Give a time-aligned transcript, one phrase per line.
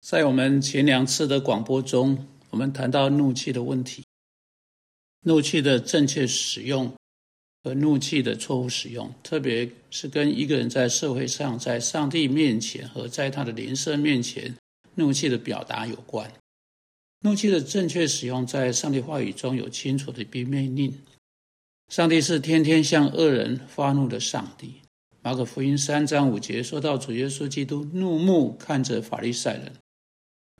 [0.00, 4.04] 在我们前两次的广播中，我们谈到怒气的问题，
[5.24, 6.92] 怒气的正确使用
[7.62, 14.54] 和怒气的错误使用，特别是跟一个人在社会上、在上帝面前和在他的邻舍面前
[14.94, 16.32] 怒气的表达有关。
[17.20, 20.96] 怒气的正确使用，在上帝话语中有清楚的一命令。
[21.88, 24.74] 上帝是天天向恶人发怒的上帝。
[25.20, 29.72] 马可福音三章五节说到，主耶稣基督怒目看着法利赛人。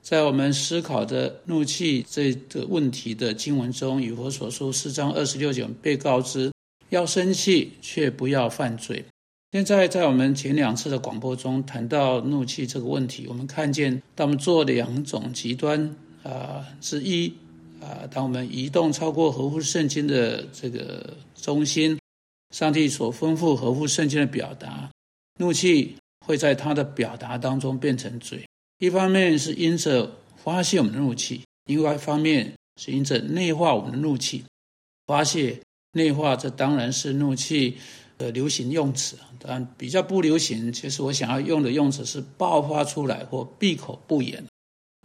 [0.01, 6.51] 在我们思考的怒气这个问题的经文中，以佛所说四章二十六节被告知
[6.89, 9.05] 要生气，却不要犯罪。
[9.51, 17.33] 现在在我们前两次的广播中谈到怒气这个问题，我们看见当我们做两种极端啊之一
[17.81, 21.99] 啊，当我们移动超过合乎圣经的这个中心，
[22.55, 24.89] 上帝所吩咐合乎圣经的表达，
[25.39, 25.95] 怒气
[26.25, 28.43] 会在他的表达当中变成罪。
[28.79, 30.09] 一方面是因着
[30.43, 34.43] 发泄我们的怒气，另外一方面是因着内化我们的怒气。
[35.05, 35.59] 发泄、
[35.93, 37.77] 内化，这当然是怒气
[38.17, 39.17] 的流行用词。
[39.39, 44.45] 但比较不流行，其实我想要用的用词是爆发出来或闭口不言。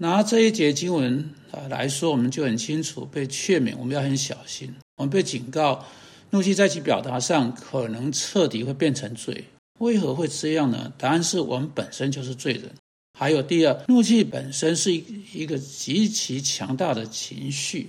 [0.00, 4.74] 拿这一节经文啊来说，我们就很清楚，被劝勉我们要很小心。
[4.98, 5.84] 我们被警告，
[6.30, 9.44] 怒气在其表达上可能彻底会变成罪。
[9.80, 10.92] 为何会这样呢？
[10.98, 12.70] 答案是我们本身就是罪人。
[13.16, 17.88] 还有第二，怒气本身是一一个极其强大的情绪。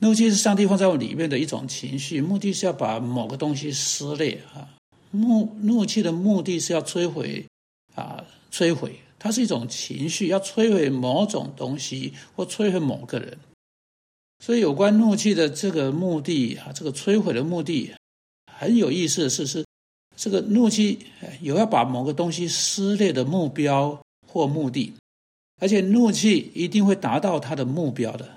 [0.00, 4.68] 怒气是上帝放在我里面的一种情绪，目的是要把某个东西撕裂啊。
[5.12, 7.46] 怒怒气的目的是要摧毁
[7.94, 8.98] 啊，摧毁。
[9.16, 13.38] 它是一种情绪，要摧毁某种东西或摧毁某个人。
[14.44, 17.94] 所以，有关怒气的这个目的啊，这个摧毁的目的
[18.52, 19.64] 很有意思的是，是
[20.16, 20.98] 这个怒气
[21.40, 24.03] 有要把某个东西撕裂的目标。
[24.34, 24.92] 或目的，
[25.60, 28.28] 而且怒气一定会达到他的目标的！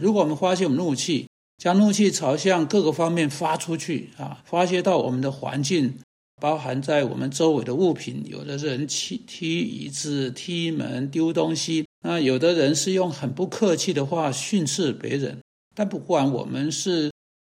[0.00, 1.26] 如果我们发现我们怒气，
[1.58, 5.98] 将怒气朝向各个方面发出去啊，发泄到我们的环境，
[6.40, 15.36] 包含在我们周围的物品，有的人踢踢椅子、踢门、丢东西，那有的人是用很不客气的话训斥别人。
[15.74, 17.10] 但不管我们是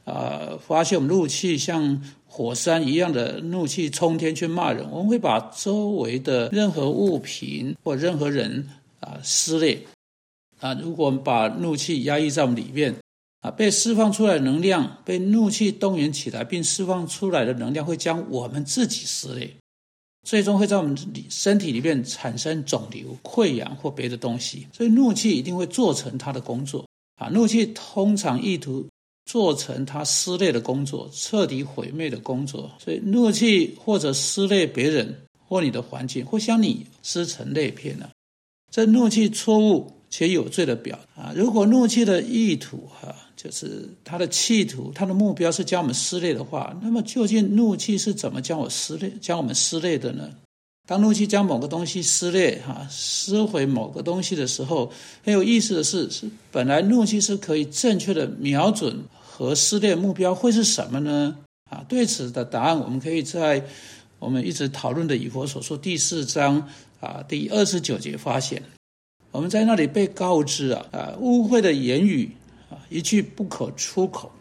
[0.06, 2.02] 啊，发泄我们怒气像。
[2.28, 8.68] 火山一样的怒气冲天去骂人，我们会把周围的任何物品或任何人
[9.00, 9.82] 啊撕裂
[10.60, 10.74] 啊。
[10.74, 12.94] 如果我们把怒气压抑在我们里面
[13.40, 19.50] 啊，被释放出来的能量被怒气动员起来并释放出来的能量会将我们自己撕裂，
[20.28, 20.94] 最终会在我们
[21.30, 24.66] 身体里面产生肿瘤、溃疡或别的东西。
[24.74, 27.28] 所以怒气一定会做成它的工作啊。
[27.28, 28.86] 怒气通常意图。
[29.26, 32.70] 做成他撕裂的工作，彻底毁灭的工作。
[32.82, 35.14] 所以怒气或者撕裂别人
[35.46, 38.08] 或你的环境，会将你撕成裂片呢？
[38.72, 41.32] 这怒气错误且有罪的表啊！
[41.34, 50.30] 如果怒气的意图哈，就是他的企图，他的目标是将我们撕裂的话，那么究竟怒气是怎么将我撕裂、将我们撕裂的呢？
[50.86, 54.92] 当怒气将某个东西撕裂哈、撕毁某个东西的时候，
[55.24, 58.96] 很有意思的是，是本来怒气是可以正确的瞄准。
[59.36, 61.36] 和撕裂目标会是什么呢？
[61.70, 63.62] 啊，对此的答案，我们可以在
[64.18, 66.66] 我们一直讨论的以佛所说第四章
[67.00, 68.62] 啊第二十九节发现。
[69.32, 72.34] 我们在那里被告知啊啊污秽的言语
[72.70, 74.32] 啊一句不可出口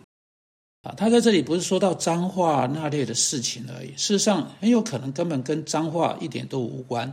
[0.84, 0.96] 啊。
[0.96, 7.12] 他在这里不是说到脏话那类的事情而已，事实上很有可能根本跟脏话一点都无关。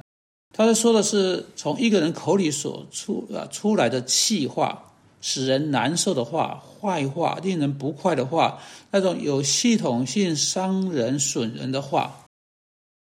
[0.55, 4.92] 他在说的是从一个人口里所出啊出来的气话。
[5.23, 8.59] 使人难受的话、坏话、令人不快的话，
[8.91, 12.27] 那种有系统性伤人损人的话，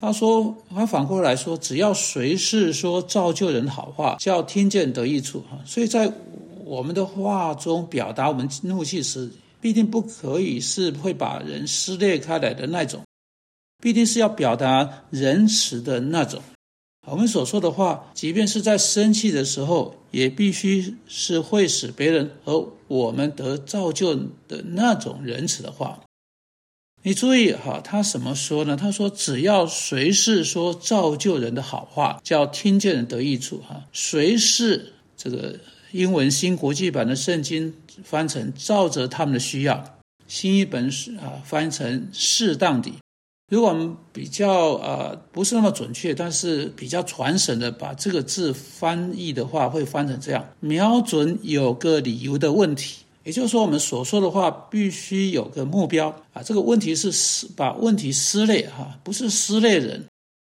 [0.01, 5.59] 他说，他反过来说，只要随时说造就人好话，叫听见得益处哈。
[5.65, 6.13] 所以在
[6.65, 9.31] 我们的话中表达我们怒气时，
[9.61, 13.03] 必定不可以是会把人撕裂开来的那种，
[13.83, 16.41] 必定是要表达仁慈的那种。
[17.11, 24.15] 我们所说的话，即便是在生气的时候，也必须是会使别人和我们得造就
[24.47, 26.01] 的那种仁慈的话。
[27.03, 28.77] 你注意哈，他怎么说呢？
[28.77, 35.59] 他说：“只要随时说造就人的好话，叫听见人得益处。”哈，随时这个
[35.93, 37.73] 英文新国际版的圣经
[38.03, 42.93] 翻成“照着他们的需要”，新一本是啊翻成“适当的”。
[43.49, 56.43] 如果我们比较呃不是那么准确，但是比较传神的把这个字翻译的话，会翻成这样：瞄准有个理由的问题，也就是说，我们所说的话必须有个目标啊。
[56.43, 60.05] 这个问题是撕把问题撕裂哈，不是撕裂人，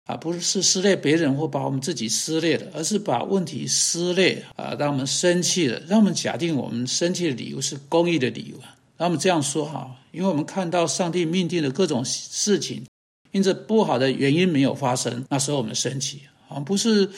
[0.05, 8.75] 啊，不是撕裂别人或把我们自己撕裂了，而是把问题撕裂啊，让我们生气了，让我们假定我们生气的理由是公益的理由啊。
[9.03, 12.85] 那我们这样说哈，因为我们看到上帝命定的各种事情，
[13.33, 17.09] 因着不好的原因没有发生，那时候我们生气啊，不是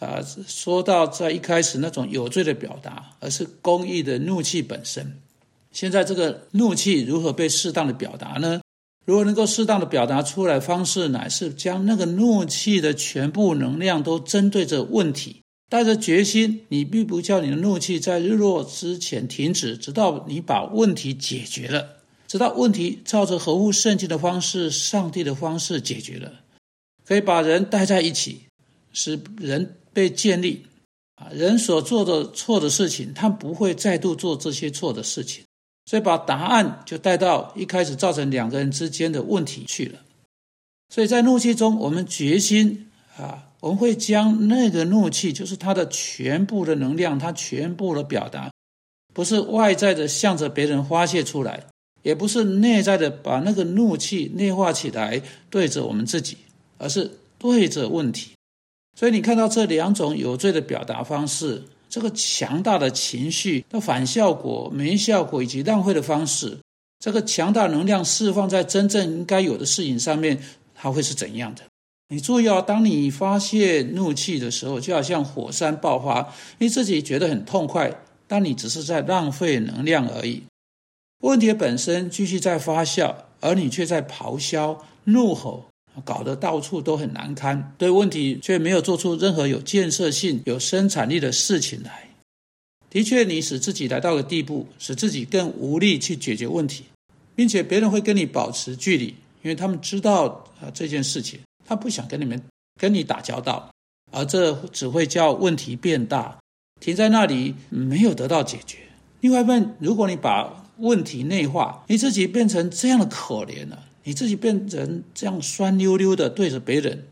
[0.00, 5.16] 啊，说到在一开始那种有罪的表达，而是公益的怒气本身。
[5.72, 8.60] 现在这个怒气如何被适当的表达呢？
[9.06, 15.40] 如果能够适当的表达出来，方式乃是将那个怒气的全部能量都针对着问题，
[15.70, 21.96] 带着决心，你必不叫你的怒气在日落之前停止，直到你把问题解决了，
[22.26, 26.40] 直到问题照着合乎圣经的方式、上帝的方式解决了，
[27.06, 28.42] 可以把人带在一起，
[28.92, 30.66] 使人被建立。
[31.14, 35.44] 啊，人所做的错的事情，他不会再度做这些错的事情。
[35.84, 40.00] 所以把答案就带到一开始造成两个人之间的问题去了。
[40.88, 48.50] 所以在怒气中，我们决心啊，我们会将那个怒气，就是它的全部的能量，它全部的表达，
[49.14, 51.64] 不是外在的向着别人发泄出来，
[52.02, 56.36] 也不是内在的把那个怒气内化起来对着我们自己，
[56.78, 58.32] 而是对着问题。
[58.98, 61.62] 所以你看到这两种有罪的表达方式。
[61.92, 66.56] 这个强大的情绪的反效果、没效果以及浪费的方式，
[67.00, 70.40] 这个强大能量释放在真正应该有的事情上面，
[70.72, 71.62] 它会是怎样的？
[72.12, 80.42] 你注意哦，当你发泄怒气的时候，就好像火山爆发，你自己觉得很痛快，但你只是在浪费能量而已。
[81.22, 85.64] 问题本身继续在发酵，而你却在咆哮、怒吼。
[86.04, 92.08] 搞得到处都很难堪，对问题却没有做出任何有建设性、有生产力的事情来。
[92.88, 96.84] 的确，你使自己来到了地步，使自己更无力去解决问题，
[97.34, 99.06] 并且别人会跟你保持距离，
[99.42, 101.40] 因为他们知道啊这件事情，
[101.70, 102.42] 他不想跟你们
[102.80, 103.70] 跟你打交道，
[104.10, 106.40] 而这只会叫问题变大，
[106.80, 108.78] 停在那里没有得到解决。
[109.20, 113.84] 另外一面，如果你把问题内化，你自己变成这样的可怜了。
[114.02, 117.04] 你自己变成这样酸溜溜的对着别人，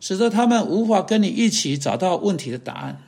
[0.00, 3.04] 使得他们无法跟你一起找到问题的答案。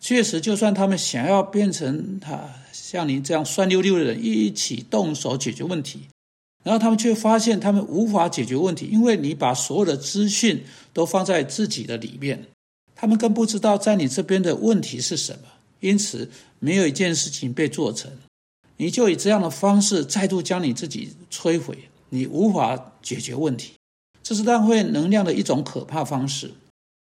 [0.00, 6.08] 确实，就算他们想要变成他像你这样酸溜溜的人一起动手解决问题，
[6.64, 12.46] 然后他们却发现他们无法解决问题，因为你把所有的资讯都放在自己的里面，
[12.96, 16.28] 他们更不知道在你这边的问题是什么，因此
[16.58, 18.10] 没有一件事情被做成。
[18.78, 21.78] 你就以这样的方式再度将你自己摧毁。
[22.10, 23.72] 你无法解决问题，
[24.22, 26.52] 这是浪费能量的一种可怕方式。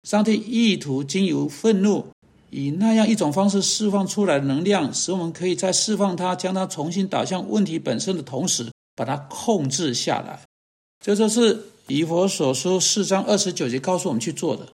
[0.06, 2.06] 上帝意图经由愤怒，
[2.50, 10.40] 以那样一种方式释放出来的能量，使我们可以在释放它、将它重新导向问题本身的同时，把它控制下来。
[11.04, 14.68] 这就是以佛所说四章二十九节告诉我们去做的，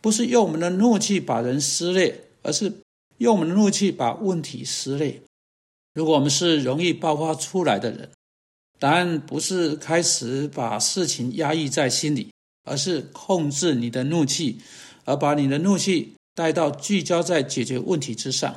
[0.00, 2.72] 不是用我们的怒气把人撕裂，而是
[3.18, 5.20] 用我们的怒气把问题撕裂。
[5.94, 8.10] 如果我们是容易爆发出来的人，
[8.78, 12.30] 答案不是开始把事情压抑在心里，
[12.64, 14.60] 而是控制你的怒气，
[15.04, 18.54] 而把你的怒气带到聚焦在解决问题之上。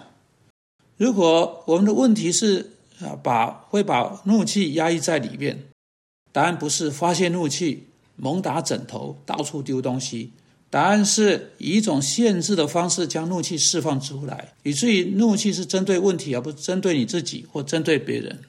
[0.98, 2.72] 如果我们的问题是
[3.02, 5.66] 啊，把会把怒气压抑在里面，
[6.32, 10.34] 答案不是发泄怒气、猛打枕头、到处丢东西，
[10.70, 18.44] 答案是以一种限制的方式将怒气释放出来，以至于怒气是针对问题，而不是针对你自己或针对别人。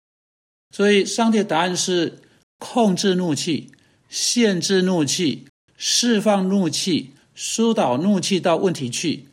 [0.74, 2.18] 所以，上帝的答案是
[2.58, 3.70] 控制怒气、
[4.08, 9.26] 限制怒气、释放怒气、疏导怒气到问题去，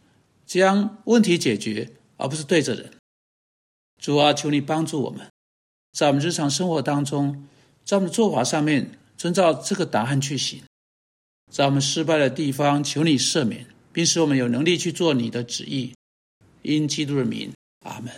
[0.45, 2.91] 将问题解决，而不是对着人。
[3.97, 5.27] 主啊，求你帮助我们，
[5.91, 7.47] 在我们日常生活当中，
[7.83, 10.61] 在我们做法上面，遵照这个答案去行。
[11.51, 15.93] 在我们失败的地方，求你赦免，并使我们有能力去做你的旨意。
[16.61, 17.51] 因基督的名，
[17.85, 18.13] 阿门